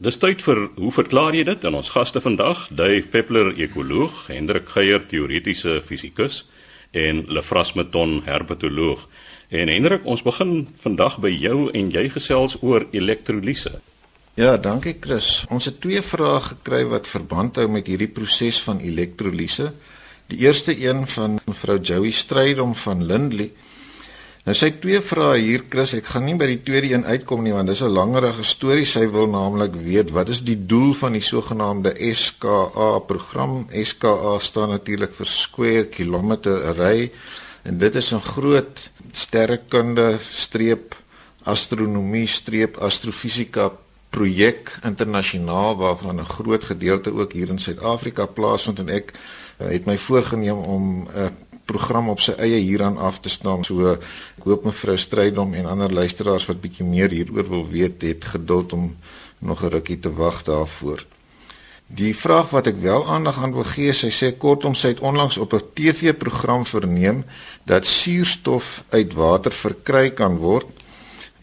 [0.00, 1.64] Dis tyd vir hoe verklaar jy dit?
[1.68, 6.46] En ons gaste vandag, Dave Peppler, ekoloog, Hendrik Geier, teoretiese fisikus
[6.96, 9.02] en Lefras Meton, herpetoloog.
[9.52, 13.74] En Hendrik, ons begin vandag by jou en jy gesels oor elektrolise.
[14.40, 15.44] Ja, dankie Chris.
[15.52, 19.74] Ons het twee vrae gekry wat verband hou met hierdie proses van elektrolise.
[20.32, 23.50] Die eerste een van mevrou Joey Strydom van Lindley.
[24.40, 27.52] Nou sy twee vrae hier Chris, ek gaan nie by die tweede een uitkom nie
[27.52, 28.86] want dis 'n langerige storie.
[28.88, 33.68] Sy wil naamlik weet wat is die doel van die sogenaamde SKA program?
[33.68, 37.12] SKA staan natuurlik vir Square Kilometer Array
[37.64, 40.96] en dit is 'n groot sterrekunde streep
[41.44, 43.70] astronomie streep astrofisika
[44.10, 49.84] projek internasionaal waarvan 'n groot gedeelte ook hier in Suid-Afrika plaasvind en ek uh, het
[49.84, 51.28] my voorgenem om 'n uh,
[51.70, 53.64] program op sy eie hieraan af te staan.
[53.64, 58.24] So ek hoop mevrou Strydom en ander luisteraars wat bietjie meer hieroor wil weet, het
[58.34, 58.90] geduld om
[59.38, 61.06] nog 'n rukkie te wag daarvoor.
[61.90, 65.38] Die vraag wat ek wel aandag aan wil gee, sy sê kortom sy het onlangs
[65.42, 67.24] op 'n TV-program verneem
[67.66, 70.66] dat suurstof uit water verkry kan word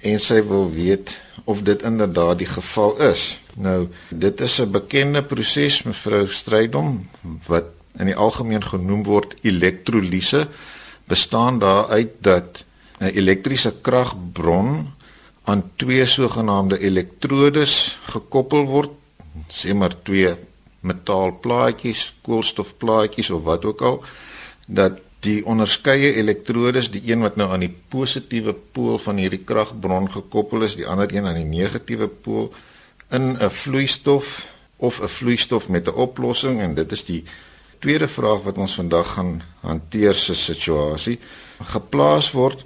[0.01, 3.39] en sy wil weet of dit inderdaad die geval is.
[3.55, 7.09] Nou, dit is 'n bekende proses mevrou Strydom
[7.47, 7.65] wat
[7.97, 10.47] in die algemeen genoem word elektrolise
[11.07, 12.65] bestaan daaruit dat
[12.99, 14.93] 'n elektriese kragbron
[15.43, 18.91] aan twee sogenaamde elektrodes gekoppel word,
[19.47, 20.35] sê maar twee
[20.79, 24.03] metaalplaatjies, koolstofplaatjies of wat ook al,
[24.67, 30.11] dat die onderskeie elektrodes, die een wat nou aan die positiewe pool van hierdie kragbron
[30.11, 32.53] gekoppel is, die ander een aan die negatiewe pool
[33.09, 37.23] in 'n vloeistof of 'n vloeistof met 'n oplossing en dit is die
[37.79, 41.19] tweede vraag wat ons vandag gaan hanteer se situasie
[41.73, 42.65] geplaas word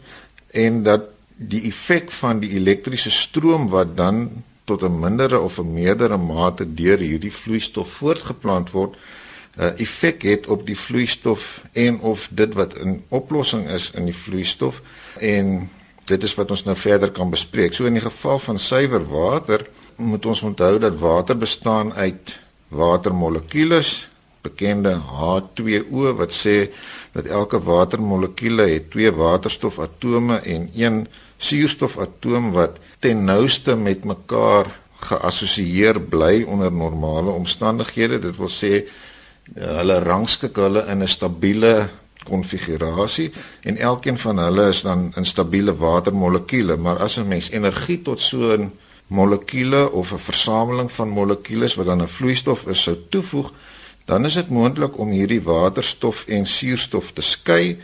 [0.52, 5.74] en dat die effek van die elektriese stroom wat dan tot 'n mindere of 'n
[5.74, 12.00] meerdere mate deur hierdie vloeistof voortgeplant word 'n uh, effek het op die vloeistof en
[12.00, 14.82] of dit wat in oplossing is in die vloeistof
[15.20, 15.70] en
[16.06, 17.74] dit is wat ons nou verder kan bespreek.
[17.74, 24.11] So in die geval van suiwer water moet ons onthou dat water bestaan uit watermolekules
[24.42, 26.70] bekende H2O wat sê
[27.14, 31.08] dat elke watermolekuule het twee waterstofatome en een
[31.38, 34.70] suurstofatoom wat ten nouste met mekaar
[35.02, 38.20] geassosieer bly onder normale omstandighede.
[38.20, 38.86] Dit wil sê
[39.56, 41.90] hulle rangskik hulle in 'n stabiele
[42.24, 43.32] konfigurasie
[43.62, 48.22] en elkeen van hulle is dan 'n stabiele watermolekuule, maar as 'n mens energie tot
[48.22, 48.72] so 'n
[49.08, 53.52] molekuule of 'n versameling van molekules wat dan 'n vloeistof is sou toevoeg,
[54.06, 57.78] dan is dit moontlik om hierdie waterstof en suurstof te skei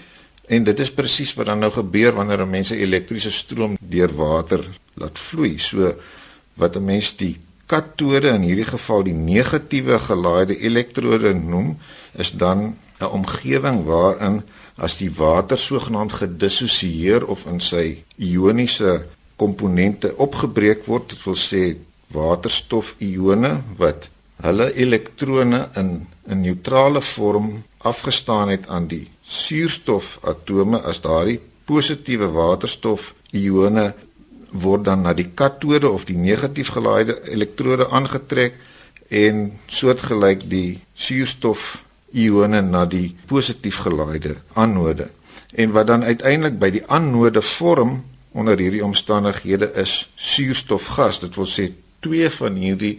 [0.48, 4.16] en dit is presies wat dan nou gebeur wanneer 'n mens 'n elektriese stroom deur
[4.16, 5.58] water laat vloei.
[5.58, 5.96] So
[6.56, 11.78] wat 'n mens die katode in hierdie geval die negatiewe gelaaide elektrode noem,
[12.18, 14.42] is dan 'n omgewing waarin
[14.76, 21.76] as die water sogenaamd gedissosieer of in sy ioniese komponente opgebreek word, dit wil sê
[22.14, 24.10] waterstofione wat
[24.46, 33.94] hulle elektrone in 'n neutrale vorm afgestaan het aan die suurstofatome as daardie positiewe waterstofione
[34.52, 38.54] word dan na die katode of die negatief gelaaide elektrode aangetrek
[39.08, 45.10] en soortgelyk die suurstofione na die positief gelaaide anode.
[45.52, 51.20] En wat dan uiteindelik by die anode vorm onder hierdie omstandighede is suurstofgas.
[51.20, 52.98] Dit wil sê twee van hierdie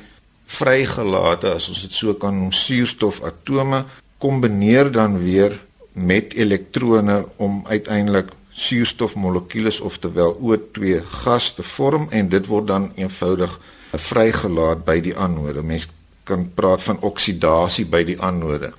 [0.49, 3.85] vrygelate as ons dit so kan noem suurstofatome
[4.23, 5.55] kombineer dan weer
[5.93, 13.55] met elektrone om uiteindelik suurstofmolekules oftewel O2 gas te vorm en dit word dan eenvoudig
[13.93, 15.63] vrygelaat by die anode.
[15.63, 15.87] Mens
[16.29, 18.73] kan praat van oksidasie by die anode.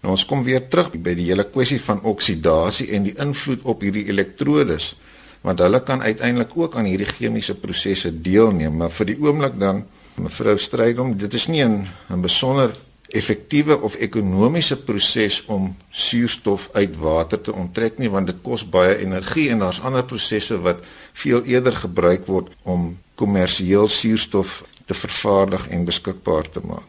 [0.00, 3.84] Nou ons kom weer terug by die hele kwessie van oksidasie en die invloed op
[3.84, 4.94] hierdie elektrodes
[5.40, 9.86] want hulle kan uiteindelik ook aan hierdie chemiese prosesse deelneem, maar vir die oomblik dan
[10.22, 12.70] mevrou Strydom, dit is nie 'n 'n besonder
[13.08, 18.98] effektiewe of ekonomiese proses om suurstof uit water te onttrek nie want dit kos baie
[19.02, 25.68] energie en daar's ander prosesse wat veel eerder gebruik word om kommersieel suurstof te vervaardig
[25.68, 26.86] en beskikbaar te maak.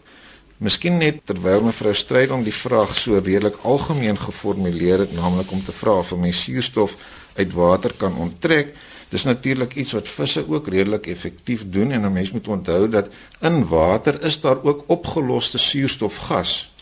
[0.62, 5.74] Miskien net terwyl mevrou Strydom die vraag so redelik algemeen geformuleer het, naamlik om te
[5.74, 6.96] vra of 'n mens suurstof
[7.36, 8.76] uit water kan onttrek,
[9.12, 13.08] Dis natuurlik iets wat visse ook redelik effektief doen en 'n mens moet onthou dat
[13.40, 16.74] in water is daar ook opgeloste suurstofgas.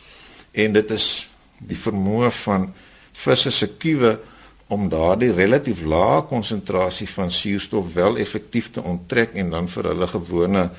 [0.52, 2.74] En dit is die vermoë van
[3.12, 4.20] visse se kiewe
[4.68, 10.08] om daardie relatief lae konsentrasie van suurstof wel effektief te onttrek en dan vir hulle
[10.08, 10.70] gewone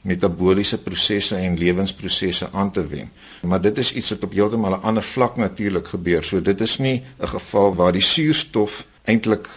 [0.00, 3.10] metabooliese prosesse en lewensprosesse aan te wend.
[3.42, 6.24] Maar dit is iets wat op heeltemal 'n ander vlak natuurlik gebeur.
[6.24, 9.48] So dit is nie 'n geval waar die suurstof eintlik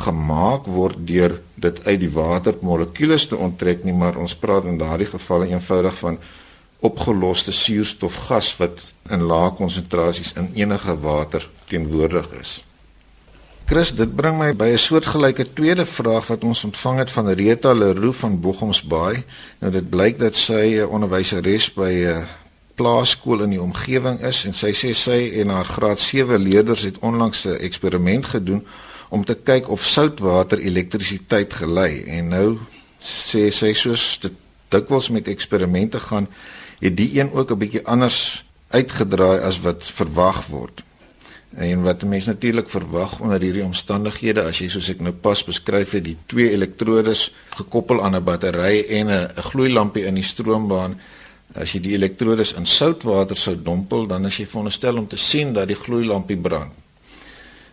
[0.00, 5.10] gemaak word deur dit uit die watermolekules te onttrek nie, maar ons praat in daardie
[5.10, 6.18] gevalle eenvoudig van
[6.80, 12.60] opgeloste suurstofgas wat in lae konsentrasies in enige water teenwoordig is.
[13.70, 17.72] Chris, dit bring my by 'n soortgelyke tweede vraag wat ons ontvang het van Rita
[17.72, 19.22] Leroux van Bochomsbaai.
[19.60, 22.26] Nou dit blyk dat sy 'n onderwyseres by 'n
[22.74, 26.98] plaaskool in die omgewing is en sy sê sy en haar graad 7 leerders het
[26.98, 28.66] onlangs 'n eksperiment gedoen
[29.10, 32.04] om te kyk of soutwater elektrisiteit gelei.
[32.18, 32.46] En nou
[33.02, 34.36] sê sy soos dit
[34.70, 36.28] dikwels met eksperimente gaan,
[36.80, 40.84] het die een ook 'n bietjie anders uitgedraai as wat verwag word.
[41.56, 45.90] En wat mense natuurlik verwag onder hierdie omstandighede as jy soos ek nou pas beskryf
[45.90, 51.00] het, die twee elektrodes gekoppel aan 'n battery en 'n gloeilampie in die stroombaan,
[51.54, 55.52] as jy die elektrodes in soutwater sou dompel, dan is jy veronderstel om te sien
[55.52, 56.72] dat die gloeilampie brand.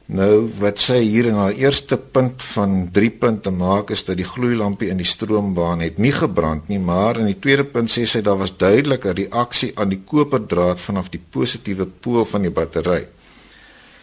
[0.07, 4.27] Nou wat sy hier in haar eerste punt van 3 punte maak is dat die
[4.27, 8.21] gloeilampie in die stroombaan het nie gebrand nie, maar in die tweede punt sê sy
[8.23, 13.03] daar was duidelike reaksie aan die koperdraad vanaf die positiewe pool van die battery.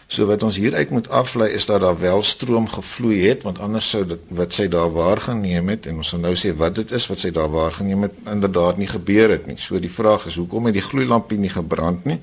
[0.05, 3.89] So wat ons hieruit moet aflei is dat daar wel stroom gevloei het want anders
[3.89, 7.09] sou dit wat sy daar waargeneem het en ons sal nou sê wat dit is
[7.09, 9.57] wat sy daar waargeneem het inderdaad nie gebeur het nie.
[9.57, 12.21] So die vraag is hoekom het die gloeilampie nie gebrand nie?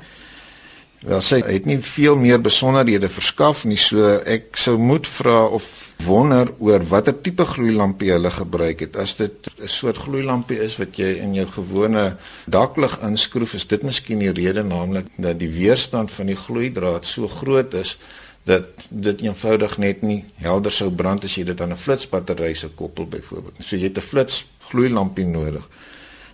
[1.02, 3.78] Wel sy het nie veel meer besonderhede verskaf nie.
[3.80, 5.66] So ek sou moet vra of
[6.06, 8.96] wonder oor watter tipe gloeilampie hulle gebruik het.
[8.96, 12.16] As dit 'n soort gloeilampie is wat jy in jou gewone
[12.46, 17.28] daklig inskroef, is dit miskien die rede naamlik dat die weerstand van die gloeidraad so
[17.28, 17.98] groot is
[18.44, 22.70] dat dit eenvoudig net nie helder sou brand as jy dit aan 'n flitsbattery sou
[22.74, 23.54] koppel byvoorbeeld.
[23.60, 25.68] So jy het 'n flits gloeilampie nodig.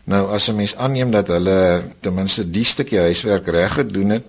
[0.05, 4.25] Nou as 'n mens aanneem dat hulle ten minste die stukkie huiswerk reg gedoen het,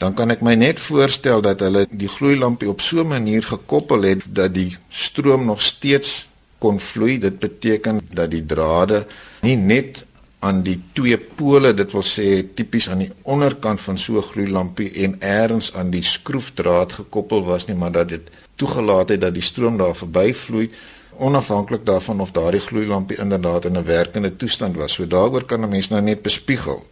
[0.00, 4.02] dan kan ek my net voorstel dat hulle die gloeilampie op so 'n manier gekoppel
[4.08, 7.18] het dat die stroom nog steeds kon vloei.
[7.18, 9.06] Dit beteken dat die drade
[9.42, 10.04] nie net
[10.38, 14.90] aan die twee pole, dit wil sê tipies aan die onderkant van so 'n gloeilampie
[15.04, 19.42] en eers aan die skroefdraad gekoppel was nie, maar dat dit toegelaat het dat die
[19.42, 20.70] stroom daar verbyvloei
[21.18, 24.92] onafhanklik daarvan of daardie gloeilampie inderdaad in 'n werkende toestand was.
[24.92, 26.86] So daaroor kan 'n mens nou net bespiegel.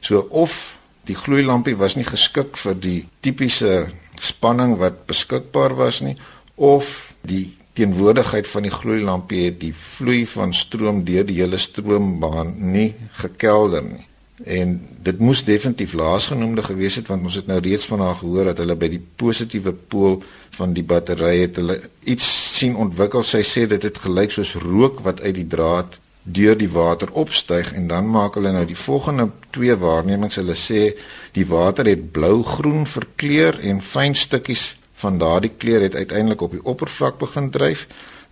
[0.00, 0.78] So of
[1.08, 3.86] die gloeilampie was nie geskik vir die tipiese
[4.20, 6.16] spanning wat beskikbaar was nie
[6.54, 12.54] of die teenwoordigheid van die gloeilampie het die vloei van stroom deur die hele stroombaan
[12.72, 14.04] nie gekelder nie.
[14.44, 18.50] En dit moes definitief laasgenoemde gewees het want ons het nou reeds van haar gehoor
[18.50, 20.20] dat hulle by die positiewe pool
[20.54, 21.80] van die battery het hulle
[22.10, 22.26] iets
[22.58, 23.26] sien ontwikkel.
[23.26, 27.72] Sy sê dit het gelyk soos rook wat uit die draad deur die water opstyg
[27.76, 30.40] en dan maak hulle nou die volgende twee waarnemings.
[30.40, 30.94] Hulle sê
[31.36, 34.74] die water het blou-groen verkleur en fyn stukkies
[35.04, 37.86] van daardie kleur het uiteindelik op die oppervlak begin dryf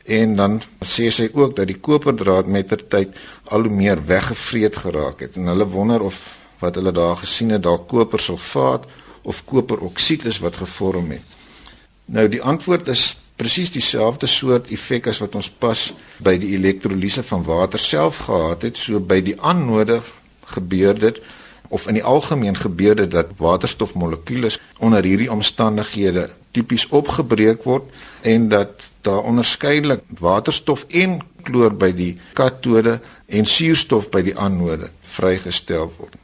[0.05, 3.15] en dan sê sy ook dat die koperdraad mettertyd
[3.55, 6.23] al hoe meer weggevreet geraak het en hulle wonder of
[6.63, 8.87] wat hulle daar gesien het dalk kopersulfaat
[9.23, 11.23] of koperoksied is wat gevorm het.
[12.05, 15.89] Nou die antwoord is presies dieselfde soort effek as wat ons pas
[16.23, 18.79] by die elektrolise van water self gehad het.
[18.79, 20.01] So by die aanode
[20.55, 21.19] gebeur dit
[21.73, 27.89] of in die algemeen gebeur dit dat waterstofmolekules onder hierdie omstandighede tipies opgebreek word
[28.29, 34.93] en dat daar onderskeidelik waterstof en kloor by die katode en suurstof by die aanode
[35.17, 36.21] vrygestel word.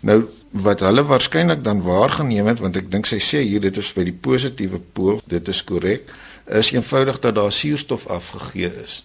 [0.00, 0.22] Nou
[0.64, 4.08] wat hulle waarskynlik dan waargeneem het want ek dink sy sê hier dit is by
[4.08, 6.08] die positiewe pool, dit is korrek
[6.58, 9.04] is eenvoudig dat daar suurstof afgegee is.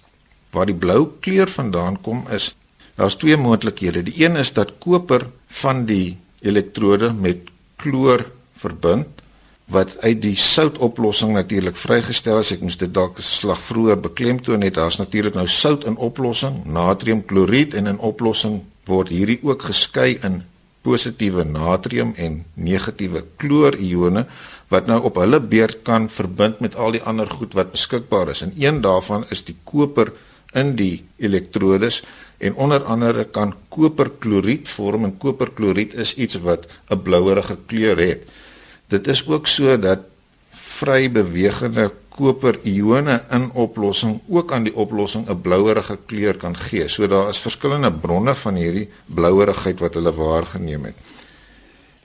[0.50, 2.56] Waar die blou kleur vandaan kom is
[2.96, 4.04] daar's twee moontlikhede.
[4.04, 7.38] Die een is dat koper van die elektrode met
[7.76, 8.26] kloor
[8.58, 9.08] verbind
[9.66, 12.52] wat uit die soutoplossing natuurlik vrygestel is.
[12.54, 14.74] Ek moes dit dalk 'n slag vroeër beklemtoon het.
[14.74, 20.44] Daar's natuurlik nou sout in oplossing, natriumkloried en in oplossing word hierdie ook geskei in
[20.82, 24.26] positiewe natrium en negatiewe kloorione
[24.68, 28.42] wat nou op hulle beurt kan verbind met al die ander goed wat beskikbaar is.
[28.42, 30.12] En een daarvan is die koper
[30.56, 32.02] in die elektrodes
[32.38, 38.28] en onder andere kan koperkloried vorm en koperkloried is iets wat 'n blouerige kleur het.
[38.88, 40.00] Dit is ook so dat
[40.52, 46.88] vry bewegende koperione in oplossing ook aan die oplossing 'n blouerige kleur kan gee.
[46.88, 50.96] So daar is verskillende bronne van hierdie blouerigheid wat hulle waargeneem het.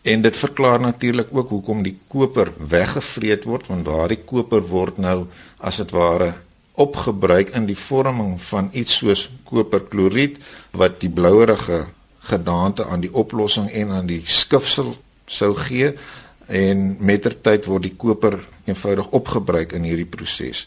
[0.03, 5.27] En dit verklaar natuurlik ook hoekom die koper weggevreet word want daardie koper word nou
[5.59, 6.33] as dit ware
[6.81, 10.39] opgebruik in die vorming van iets soos koperkloried
[10.73, 11.85] wat die blouerige
[12.31, 14.95] gedaante aan die oplossing en aan die skifsel
[15.27, 15.93] sou gee
[16.49, 20.65] en mettertyd word die koper eenvoudig opgebruik in hierdie proses.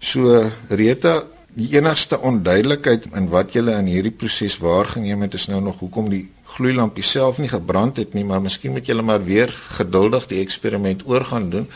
[0.00, 1.22] So Rita,
[1.56, 6.10] die enigste onduidelikheid in wat julle in hierdie proses waargeneem het is nou nog hoekom
[6.12, 10.42] die gloeilampie self nie gebrand het nie, maar miskien moet julle maar weer geduldig die
[10.42, 11.70] eksperiment oorgaan doen.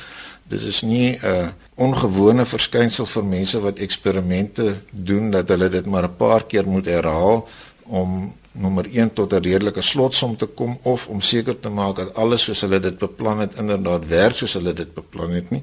[0.53, 5.87] Dit is nie 'n uh, ongewone verskynsel vir mense wat eksperimente doen dat hulle dit
[5.87, 7.49] maar 'n paar keer moet herhaal
[7.83, 12.15] om nommer 1 tot 'n redelike slotsom te kom of om seker te maak dat
[12.15, 15.63] alles soos hulle dit beplan het inderdaad werk soos hulle dit beplan het nie.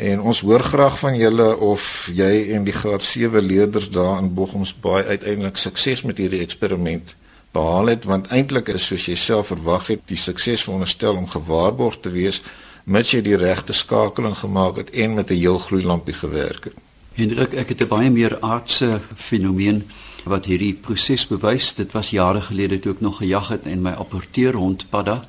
[0.00, 1.82] En ons hoor graag van julle of
[2.16, 7.12] jy en die graad 7 leerders daar in Bochumsbaai uiteindelik sukses met hierdie eksperiment
[7.52, 11.98] behaal het want eintlik is soos jy self verwag het die sukses veronderstel om gewaarborg
[12.00, 12.40] te wees
[12.84, 16.76] mits jy die regte skakeling gemaak het en met 'n heel gloeilampie gewerk het.
[17.12, 19.84] Hendrik, ek het 'n baie meer aardse fenomeen
[20.24, 21.74] wat hierdie proses bewys.
[21.74, 25.24] Dit was jare gelede toe ek nog gejag het en my apporteerhond Padda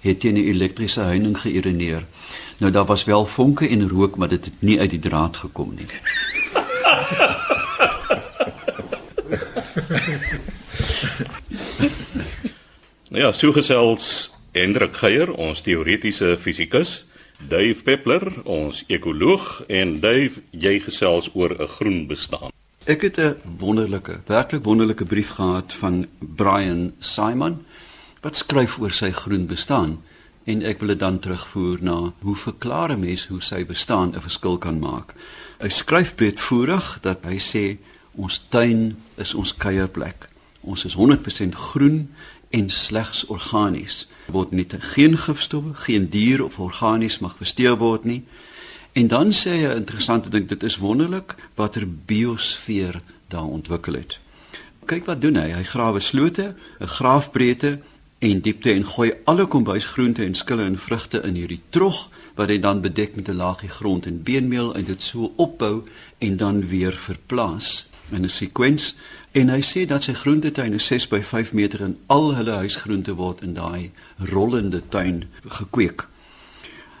[0.00, 2.04] het teen 'n elektriese heining geïrineer.
[2.58, 5.74] Nou daar was wel vonke en rook, maar dit het nie uit die draad gekom
[5.74, 5.86] nie.
[13.08, 17.04] nou ja, so gesels Hendrik Geier, ons teoretiese fisikus,
[17.48, 22.50] Dave Peppler, ons ekoloog en Dave, jy gesels oor 'n groen bestaan.
[22.84, 27.66] Ek het 'n wonderlike, werklik wonderlike brief gehad van Brian Simon
[28.20, 30.02] wat skryf oor sy groen bestaan
[30.44, 34.20] en ek wil dit dan terugvoer na hoe verklaar 'n mens hoe sy bestaan 'n
[34.20, 35.14] verskil kan maak.
[35.58, 37.78] Hy skryf breedvoerig dat hy sê
[38.14, 40.28] ons tuin is ons kuierplek.
[40.60, 42.08] Ons is 100% groen
[42.50, 44.06] en slegs organies.
[44.26, 48.22] Word nie geen gifstowwe, geen dier of organies mag versteur word nie.
[48.92, 54.18] En dan sê hy 'n interessante ding, dit is wonderlik watter biosfeer daar ontwikkel het.
[54.84, 55.50] Kyk wat doen hy?
[55.52, 57.80] Hy grawe slote, 'n graafbreedte
[58.24, 62.06] en diepte en gooi alle kombuisgroente en skille en vrugte in hierdie trog
[62.38, 65.84] wat hy dan bedek met 'n laagie grond en beenmeel en dit so opbou
[66.18, 68.96] en dan weer verplaas in 'n sekwens
[69.32, 73.42] en hy sê dat sy groentetuine 6 by 5 meter en al hulle huisgroente word
[73.42, 76.08] in daai rollende tuin gekweek.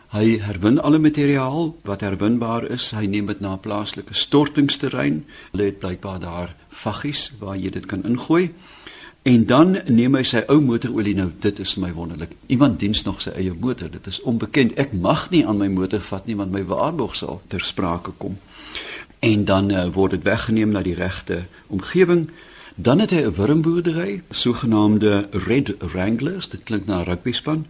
[0.08, 2.90] Hy herwin alle materiaal wat herwinbaar is.
[2.90, 5.24] Hy neem dit na 'n plaaslike stortingsterrein.
[5.50, 8.54] Hulle het blykbaar daar vaggies waar jy dit kan ingooi.
[9.24, 11.30] En dan neem hy sy ou motorolie nou.
[11.40, 12.34] Dit is my wonderlik.
[12.52, 13.88] Iemand diens nog sy eie motor.
[13.88, 14.74] Dit is onbekend.
[14.76, 18.36] Ek mag nie aan my motor vat nie want my waarborg sal ter sprake kom.
[19.24, 22.26] En dan uh, word dit weggeneem na die regte omgewing.
[22.76, 26.48] Dan het hy 'n wurmboerdery, sogenaamde Red Wranglers.
[26.52, 27.64] Dit klink na 'n rugbyspan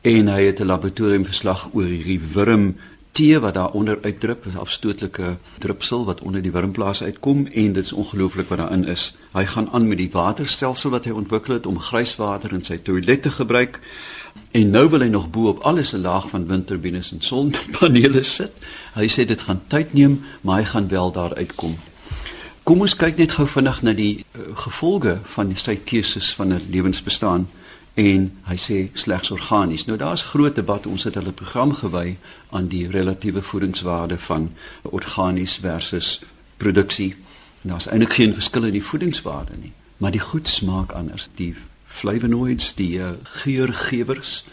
[0.00, 2.76] en hy het 'n laboratorium verslag oor hierdie wurm
[3.18, 7.84] tee wat daar onder uitdrup, 'n afstootlike drupsel wat onder die wurmplaas uitkom en dit
[7.84, 9.14] is ongelooflik wat daarin is.
[9.32, 13.22] Hy gaan aan met die waterstelsel wat hy ontwikkel het om grijswater in sy toilet
[13.22, 13.80] te gebruik.
[14.50, 18.52] En nou wil hy nog bo op alles 'n laag van windturbines en sonpanele sit.
[18.94, 21.76] Hy sê dit gaan tyd neem, maar hy gaan wel daar uitkom.
[22.62, 26.66] Kom ons kyk net gou vinnig na die uh, gevolge van sy keuses van 'n
[26.70, 27.48] lewensbestaan
[27.98, 29.84] en hy sê slegs organies.
[29.88, 32.16] Nou daar's groot debat ons het hulle program gewy
[32.54, 34.52] aan die relatiewe voedingswaarde van
[34.82, 36.20] organies versus
[36.62, 37.16] produksie.
[37.62, 41.26] Daar's eintlik geen verskil in die voedingswaarde nie, maar die goed smaak anders.
[41.34, 44.44] Die flavonoids, die uh, geurgewers,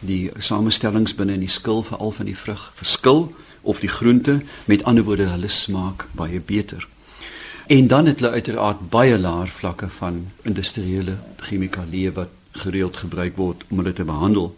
[0.00, 3.26] die samestellings binne in die skil veral van die vrug verskil
[3.60, 6.88] of die groente, met ander woorde hulle smaak baie beter.
[7.68, 13.64] En dan het hulle uiteraard baie laer vlakke van industriële chemikalieë wat gereeld gebruik word
[13.68, 14.54] om hulle te behandel.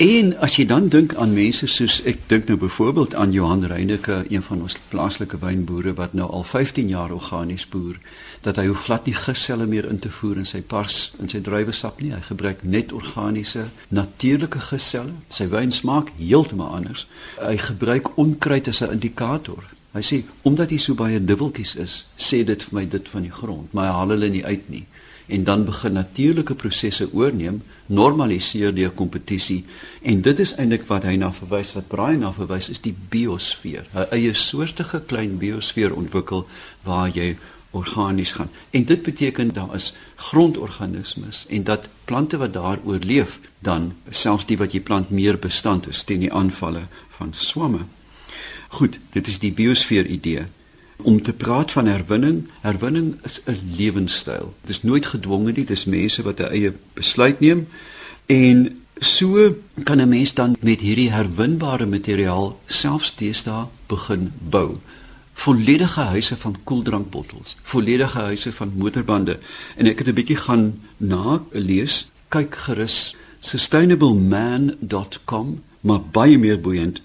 [0.00, 4.22] En as jy dan dink aan mense soos ek dink nou byvoorbeeld aan Johan Reyneke,
[4.28, 7.98] een van ons plaaslike wynboere wat nou al 15 jaar organies boer,
[8.40, 11.42] dat hy hoef glad nie gisselle meer in te voer in sy pars en sy
[11.44, 12.14] druiwesap nie.
[12.16, 15.12] Hy gebruik net organiese, natuurlike gisselle.
[15.28, 17.04] Sy wyn smaak heeltemal anders.
[17.36, 19.68] Hy gebruik onkruid as 'n indikator.
[19.92, 23.30] Hy sê omdat hier so baie dubbeltjies is, sê dit vir my dit van die
[23.30, 24.86] grond, maar hy haal hulle nie uit nie
[25.32, 29.62] en dan begin natuurlike prosesse oorneem, normaliseer die kompetisie
[30.02, 33.88] en dit is eintlik wat hy na verwys wat Brian na verwys is die biosfeer.
[33.94, 36.46] 'n eie soortige klein biosfeer ontwikkel
[36.84, 37.36] waar jy
[37.70, 38.50] organies gaan.
[38.70, 44.58] En dit beteken daar is grondorganismes en dat plante wat daar oorleef dan selfs die
[44.58, 46.86] wat jy plant meer bestand is teen die aanvalle
[47.16, 47.86] van swamme.
[48.68, 50.44] Goed, dit is die biosfeer idee
[50.96, 52.48] om te praat van herwinning.
[52.60, 54.54] Herwinning is 'n lewenstyl.
[54.60, 57.66] Dit is nooit gedwonge nie, dis mense wat 'n eie besluit neem
[58.26, 64.76] en so kan 'n mens dan met hierdie herwinbare materiaal selfs teesta begin bou.
[65.32, 69.38] volledige huise van koeldrankbottels, volledige huise van motorbande
[69.76, 77.00] en ek het 'n bietjie gaan na lees, kyk gerus sustainableman.com, maar baie meer boeiend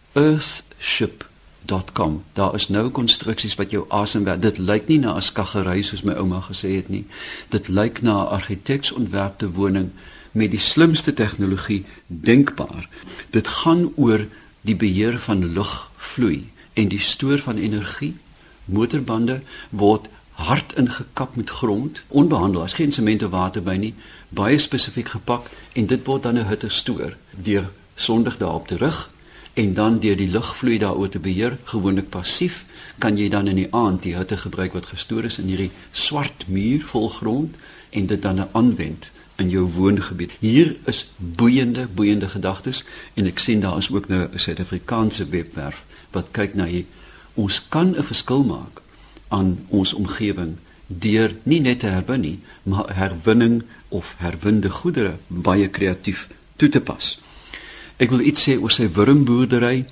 [1.71, 2.23] earthship.com.
[2.33, 4.41] Daar is nou konstruksies wat jou asem werk.
[4.41, 7.05] Dit lyk nie na 'n skaggery soos my ouma gesê het nie.
[7.49, 9.89] Dit lyk na 'n argiteksontwerpte woning
[10.31, 12.87] met die slimste tegnologie denkbaar.
[13.29, 14.27] Dit gaan oor
[14.61, 18.15] die beheer van lugvloei en die stoor van energie.
[18.65, 23.93] Motorbande word hard ingekap met grond, onbehandel, as geen sement of water by nie,
[24.29, 29.09] baie spesifiek gepak en dit word dan 'n hitte stoor deur sondig daarop te rig
[29.57, 32.65] en dan deur die lugvloei daaroor te beheer, gewoonlik passief,
[33.01, 36.45] kan jy dan in die aand die hitte gebruik wat gestoor is in hierdie swart
[36.45, 37.55] muur vol grond
[37.89, 39.09] en dit dan aanwend
[39.41, 40.35] in jou woongebied.
[40.39, 42.83] Hier is boeiende boeiende gedagtes
[43.13, 45.83] en ek sien daar is ook nou 'n Suid-Afrikaanse webwerf
[46.13, 46.85] wat kyk na hier
[47.33, 48.81] ons kan 'n verskil maak
[49.27, 55.67] aan ons omgewing deur nie net te herwin nie, maar herwinning of herwinde goedere baie
[55.67, 57.17] kreatief toe te pas.
[57.97, 59.85] Ek wil iets sê oor sy wurmboerdery.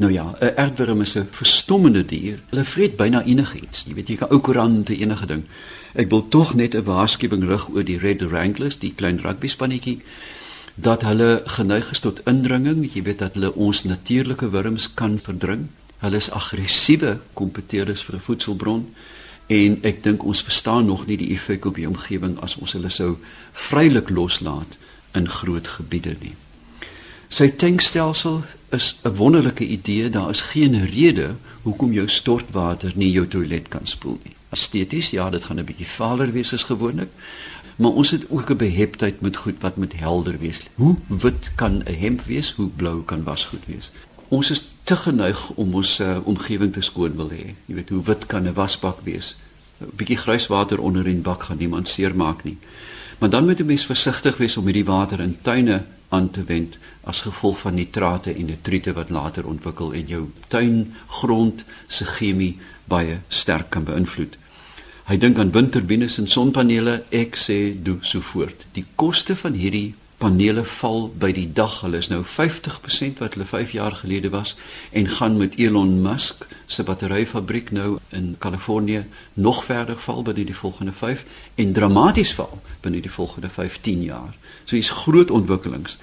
[0.00, 2.38] Nou ja, 'n aardwurm is 'n verstommende dier.
[2.50, 3.84] Hulle vreet byna enigiets.
[3.86, 5.44] Jy weet jy kan ou koran te enige ding.
[5.92, 10.00] Ek wil tog net 'n waarskuwing rig oor die Red Wranglers, die klein rugby spannetjie
[10.74, 12.90] dat hulle geneig is tot indringing.
[12.94, 15.68] Jy weet dat hulle ons natuurlike wurms kan verdring.
[15.98, 18.94] Hulle is aggressiewe kompeteerders vir 'n voedselbron
[19.46, 22.88] en ek dink ons verstaan nog nie die effek op die omgewing as ons hulle
[22.90, 23.18] sou
[23.52, 24.78] vrylik loslaat
[25.12, 26.34] in groot gebiede nie.
[27.30, 28.42] Sy tankstelsel
[28.74, 30.10] is 'n wonderlike idee.
[30.10, 34.34] Daar is geen rede hoekom jou stortwater nie jou toilet kan spoel nie.
[34.50, 37.08] Esteties, ja, dit gaan 'n bietjie valer wees as gewoonlik,
[37.76, 40.62] maar ons het ook 'n beheptheid met goed wat moet helder wees.
[40.74, 42.52] Hoe wit kan 'n hemp wees?
[42.52, 43.90] Hoe blou kan wasgoed wees?
[44.30, 47.52] ons is te geneig om ons uh, omgewing te skoon wil hê.
[47.66, 49.36] Jy weet hoe wit kan 'n wasbak wees?
[49.80, 52.58] 'n Bietjie gruiswater onder in bak gaan niemand seermaak nie.
[53.18, 56.76] Maar dan moet 'n mens versigtig wees om hierdie water in tuine aan te wend
[57.06, 62.56] as gevolg van nitrate en nitriete wat later ontwikkel en jou tuingrond se chemie
[62.90, 64.36] baie sterk kan beïnvloed.
[65.10, 68.66] Hy dink aan windturbines en sonpanele, ek sê doen so voort.
[68.76, 71.78] Die koste van hierdie panele val by die dag.
[71.80, 74.54] Hulle is nou 50% wat hulle 5 jaar gelede was
[74.92, 79.04] en gaan met Elon Musk se batteryfabriek nou in Kalifornië
[79.34, 84.36] nog verder val binne die volgende 5 en dramaties val binne die volgende 15 jaar.
[84.64, 85.96] So hier's groot ontwikkelings.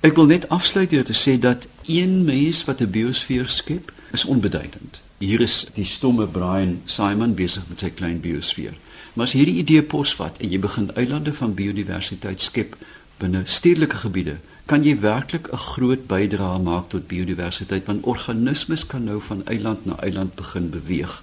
[0.00, 4.24] Ek wil net afsluit deur te sê dat een mens wat 'n biosfeer skep, is
[4.24, 5.00] onbeduidend.
[5.18, 8.76] Hier is die stomme Brian Simon besig met sy klein biosfeer.
[9.12, 12.76] Maar as hierdie idee posvat en jy begin eilande van biodiversiteit skep,
[13.18, 14.36] binne stedelike gebiede
[14.68, 19.84] kan jy werklik 'n groot bydrae maak tot biodiversiteit want organismes kan nou van eiland
[19.86, 21.22] na eiland begin beweeg.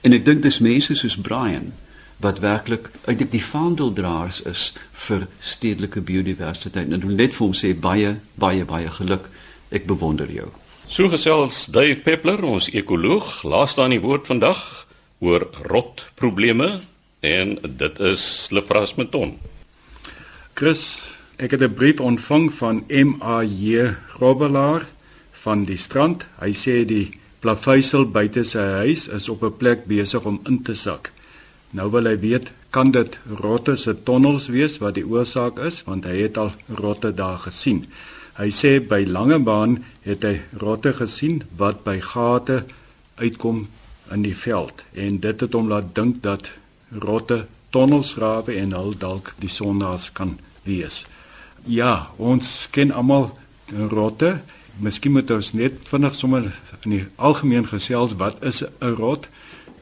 [0.00, 1.72] En ek dink dis mense soos Brian
[2.20, 6.86] wat werklik eintlik die vaandeldraers is vir stedelike biodiversiteit.
[6.86, 9.28] En ek wil net vir hom sê baie baie baie geluk.
[9.70, 10.48] Ek bewonder jou.
[10.86, 14.86] So gesels Dave Peppler, ons ekoloog, laaste aan die woord vandag
[15.18, 16.80] oor rotprobleme
[17.20, 19.38] en dit is Lefras Meton.
[20.54, 21.00] Chris
[21.36, 24.86] Ek het 'n brief ontvang van MAJ Grobelaar
[25.32, 26.24] van die strand.
[26.38, 30.74] Hy sê die plaveisel buite sy huis is op 'n plek besig om in te
[30.74, 31.10] sak.
[31.70, 36.04] Nou wil hy weet, kan dit rotte se tonnels wees wat die oorsaak is, want
[36.04, 37.86] hy het al rotte daar gesien.
[38.34, 42.64] Hy sê by Langebaan het hy rotte gesien wat by gate
[43.14, 43.68] uitkom
[44.10, 46.50] in die veld en dit het hom laat dink dat
[46.90, 51.06] rotte tonnels grawe en hul dalk die sondaars kan wees.
[51.64, 53.30] Ja, ons ken almal
[53.88, 54.42] rotte.
[54.84, 56.50] Miskien moet ons net vinnig sommer
[56.84, 59.28] in die algemeen gesels wat is 'n rot?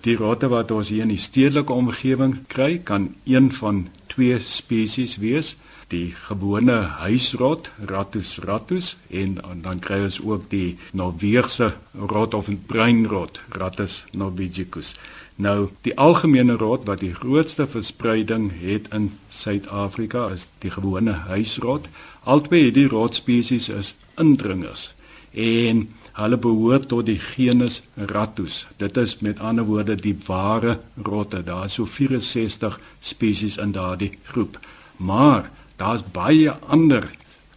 [0.03, 5.17] Die rotte wat ons hier in die stedelike omgewing kry, kan een van twee spesies
[5.17, 5.57] wees.
[5.89, 12.49] Die gewone huisrot, Rattus rattus, en, en dan kry ons ook die Noorse rot of
[12.49, 14.95] 'n breinrot, Rattus norvegicus.
[15.37, 21.89] Nou, die algemene rot wat die grootste verspreiding het in Suid-Afrika is die gewone huisrot.
[22.25, 24.93] Albei hierdie rotspesies is indringers
[25.33, 28.67] en hulle behoort tot die genus Rattus.
[28.77, 31.41] Dit is met ander woorde die ware rotte.
[31.43, 34.61] Daar is so 64 spesies in daardie groep.
[34.97, 37.09] Maar daar's baie ander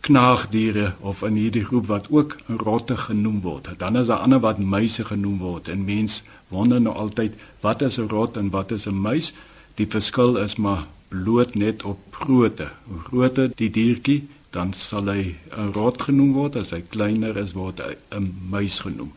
[0.06, 3.70] knaagdiere of in hierdie groep wat ook rotte genoem word.
[3.78, 7.98] Dan is daar ander wat muise genoem word en mens wonder nou altyd wat is
[7.98, 9.34] 'n rot en wat is 'n muis?
[9.76, 12.68] Die verskil is maar bloot net op grootte.
[12.84, 17.54] Hoe groter die diertjie, dan sal hy 'n rot genoem word, as hy kleiner is
[17.54, 19.12] word hy 'n muis genoem.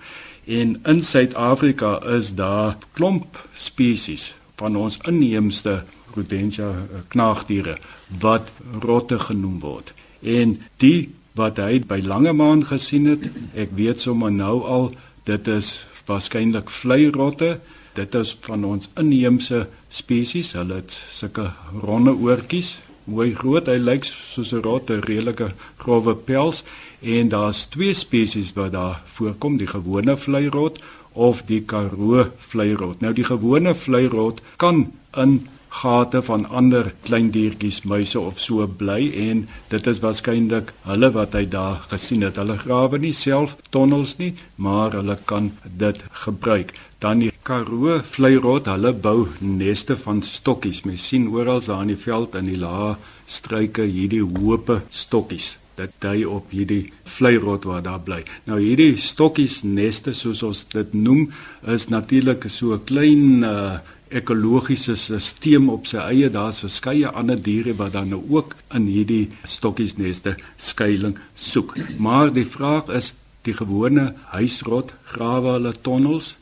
[0.45, 6.73] En in Suid-Afrika is daar klomp spesies van ons inheemse Rodentia
[7.09, 7.77] knaagdiere
[8.21, 9.93] wat rotte genoem word.
[10.23, 14.91] En die wat hy by Langemaan gesien het, ek weet sommer nou al
[15.29, 17.59] dit is waarskynlik vleirotte.
[17.95, 20.53] Dit is van ons inheemse spesies.
[20.57, 21.51] Hulle het sulke
[21.83, 23.69] ronde oortjies, mooi groot.
[23.69, 26.65] Hy lyk soos 'n rot, 'n redelike grouwe pels
[27.01, 30.81] en daar's twee spesies wat daar voorkom, die gewone vleirot
[31.13, 33.01] of die karoo vleirot.
[33.01, 39.13] Nou die gewone vleirot kan in gate van ander klein diertjies, muise of so bly
[39.29, 42.41] en dit is waarskynlik hulle wat hy daar gesien het.
[42.41, 46.75] Hulle grawe nie self tonnels nie, maar hulle kan dit gebruik.
[46.99, 50.83] Dan die Karoo vleirot, hulle bou neste van stokkies.
[50.89, 52.97] Mens sien oral daar in die veld in die lae
[53.29, 55.57] struike hierdie hoope stokkies.
[55.79, 58.25] Dit dui op hierdie vleirot wat daar bly.
[58.51, 61.29] Nou hierdie stokkies neste soos ons dit noem,
[61.71, 63.79] is natuurlik so 'n klein uh,
[64.11, 66.31] ekologiese stelsel op sy eie.
[66.33, 71.77] Daar's verskeie ander diere wat dan nou ook in hierdie stokkiesneste skuilings soek.
[71.99, 73.13] Maar die vraag is
[73.47, 76.38] die gewone huisrot grawe hulle tonnels.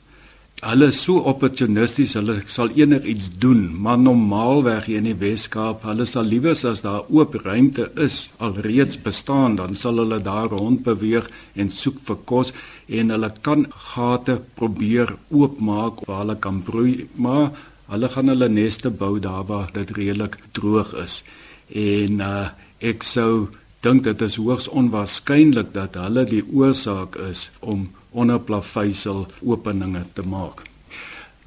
[0.64, 6.06] Hulle is so opportunisties, hulle sal enigiets doen, maar normaalweg hier in die Weskaap, hulle
[6.08, 11.28] sal liewers as daar oop ruimte is, alreeds bestaan, dan sal hulle daar rond beweeg
[11.60, 12.54] en soek vir kos
[12.88, 17.52] en hulle kan gate probeer oopmaak waar hulle kan broei, maar
[17.92, 21.20] hulle gaan hulle neste bou daar waar dit redelik droog is.
[21.68, 22.48] En uh,
[22.80, 23.50] ek sou
[23.84, 30.64] dink dit is hoogs onwaarskynlik dat hulle die oorsaak is om onderplaveisel openinge te maak.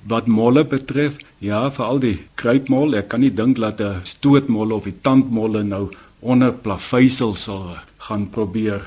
[0.08, 4.88] Wat molle betref, ja, veral die kruipmol, ek kan nie dink dat 'n stootmol of
[4.88, 8.82] 'n tandmolle nou onder plaveisel sal gaan probeer.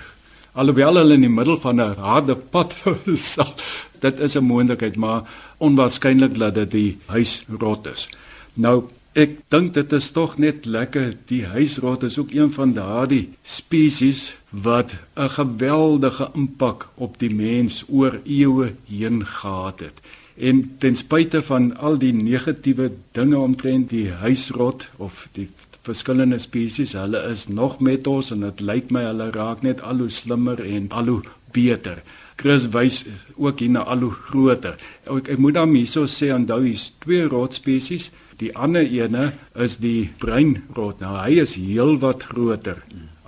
[0.53, 2.75] Alhoewel hulle in die middel van 'n harde pad
[3.33, 3.55] sal
[4.01, 5.23] dit is 'n moontlikheid maar
[5.59, 8.09] onwaarskynlik dat dit die huisrot is.
[8.55, 11.15] Nou ek dink dit is tog net lekker.
[11.27, 17.85] Die huisrot is ook een van daardie spesies wat 'n geweldige impak op die mens
[17.89, 20.01] oor eeue heen gehad het
[20.37, 25.49] en ten spyte van al die negatiewe dinge omtrent die huisrot of die
[25.83, 26.95] verskillende spesies.
[26.97, 30.63] Hulle is nog met ons en dit lyk my hulle raak net al hoe slimmer
[30.65, 32.03] en al hoe beter.
[32.41, 33.03] Chris wys
[33.37, 34.79] ook hier na al hoe groter.
[35.05, 38.11] Ek, ek moet dan hierso sê onthou hier's twee rotspesies.
[38.41, 41.03] Die ander ene is die breinrot.
[41.03, 42.81] Nou hy is heelwat groter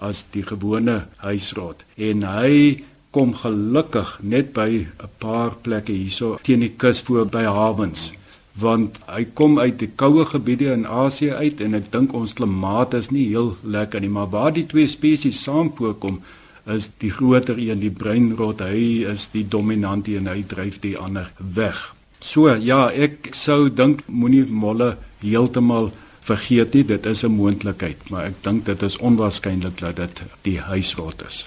[0.08, 2.82] as die gewone huisrot en hy
[3.14, 8.12] kom gelukkig net by 'n paar plekke hierso teen die kus voor by hawens
[8.54, 12.94] want hy kom uit die koue gebiede in Asië uit en ek dink ons klimaat
[12.94, 16.20] is nie heel lekker nie maar waar die twee spesies saam voorkom
[16.66, 21.28] is die groter een die breinrot hy is die dominante en hy dryf die ander
[21.38, 21.92] weg.
[22.20, 25.90] So ja ek sou dink moenie molle heeltemal
[26.24, 30.60] vergeet nie dit is 'n moontlikheid maar ek dink dit is onwaarskynlik dat dit die
[30.60, 31.44] huisrot is